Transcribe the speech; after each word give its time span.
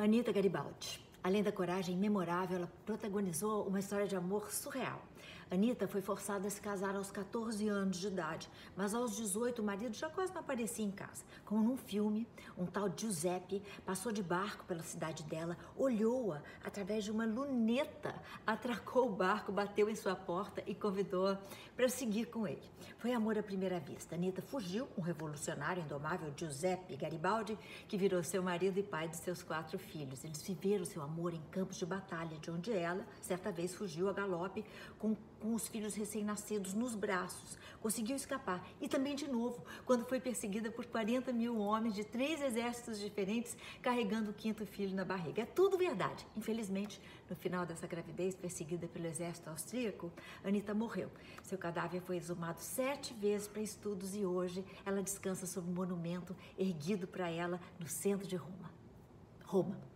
Anita 0.00 0.32
Garibaldi. 0.32 1.09
Além 1.22 1.42
da 1.42 1.52
coragem 1.52 1.96
memorável, 1.96 2.58
ela 2.58 2.72
protagonizou 2.86 3.66
uma 3.66 3.80
história 3.80 4.06
de 4.06 4.16
amor 4.16 4.50
surreal. 4.50 5.02
Anitta 5.50 5.88
foi 5.88 6.00
forçada 6.00 6.46
a 6.46 6.50
se 6.50 6.60
casar 6.60 6.94
aos 6.94 7.10
14 7.10 7.66
anos 7.68 7.98
de 7.98 8.06
idade, 8.06 8.48
mas 8.76 8.94
aos 8.94 9.16
18 9.16 9.60
o 9.60 9.64
marido 9.64 9.92
já 9.92 10.08
quase 10.08 10.32
não 10.32 10.40
aparecia 10.40 10.84
em 10.84 10.92
casa. 10.92 11.24
Como 11.44 11.60
num 11.60 11.76
filme, 11.76 12.24
um 12.56 12.66
tal 12.66 12.88
Giuseppe 12.96 13.60
passou 13.84 14.12
de 14.12 14.22
barco 14.22 14.64
pela 14.64 14.82
cidade 14.84 15.24
dela, 15.24 15.58
olhou-a 15.76 16.40
através 16.64 17.02
de 17.02 17.10
uma 17.10 17.26
luneta, 17.26 18.14
atracou 18.46 19.08
o 19.08 19.12
barco, 19.12 19.50
bateu 19.50 19.90
em 19.90 19.96
sua 19.96 20.14
porta 20.14 20.62
e 20.68 20.74
convidou-a 20.74 21.40
para 21.74 21.88
seguir 21.88 22.26
com 22.26 22.46
ele. 22.46 22.62
Foi 22.98 23.12
amor 23.12 23.36
à 23.36 23.42
primeira 23.42 23.80
vista. 23.80 24.14
Anitta 24.14 24.40
fugiu 24.42 24.86
com 24.86 25.00
o 25.00 25.04
revolucionário 25.04 25.82
indomável 25.82 26.32
Giuseppe 26.36 26.96
Garibaldi, 26.96 27.58
que 27.88 27.96
virou 27.96 28.22
seu 28.22 28.40
marido 28.40 28.78
e 28.78 28.84
pai 28.84 29.08
de 29.08 29.16
seus 29.16 29.42
quatro 29.42 29.80
filhos. 29.80 30.22
Eles 30.22 30.40
viveram 30.42 30.84
seu 30.84 31.02
amor 31.10 31.34
em 31.34 31.42
campos 31.50 31.76
de 31.76 31.84
batalha, 31.84 32.38
de 32.38 32.50
onde 32.50 32.72
ela, 32.72 33.04
certa 33.20 33.50
vez, 33.50 33.74
fugiu 33.74 34.08
a 34.08 34.12
galope 34.12 34.64
com 34.98 35.16
com 35.40 35.54
os 35.54 35.66
filhos 35.66 35.94
recém-nascidos 35.94 36.74
nos 36.74 36.94
braços. 36.94 37.58
Conseguiu 37.80 38.14
escapar. 38.14 38.64
E 38.80 38.86
também, 38.86 39.16
de 39.16 39.26
novo, 39.26 39.64
quando 39.86 40.04
foi 40.04 40.20
perseguida 40.20 40.70
por 40.70 40.84
40 40.84 41.32
mil 41.32 41.58
homens 41.58 41.94
de 41.94 42.04
três 42.04 42.40
exércitos 42.40 43.00
diferentes, 43.00 43.56
carregando 43.80 44.30
o 44.30 44.34
quinto 44.34 44.66
filho 44.66 44.94
na 44.94 45.04
barriga. 45.04 45.42
É 45.42 45.46
tudo 45.46 45.78
verdade. 45.78 46.26
Infelizmente, 46.36 47.00
no 47.28 47.34
final 47.34 47.64
dessa 47.64 47.86
gravidez, 47.86 48.36
perseguida 48.36 48.86
pelo 48.86 49.06
exército 49.06 49.48
austríaco, 49.48 50.12
Anitta 50.44 50.74
morreu. 50.74 51.10
Seu 51.42 51.56
cadáver 51.56 52.02
foi 52.02 52.18
exumado 52.18 52.60
sete 52.60 53.14
vezes 53.14 53.48
para 53.48 53.62
estudos 53.62 54.14
e 54.14 54.24
hoje 54.24 54.64
ela 54.84 55.02
descansa 55.02 55.46
sob 55.46 55.68
um 55.70 55.74
monumento 55.74 56.36
erguido 56.58 57.06
para 57.06 57.30
ela 57.30 57.58
no 57.78 57.88
centro 57.88 58.28
de 58.28 58.36
Roma. 58.36 58.70
Roma. 59.44 59.89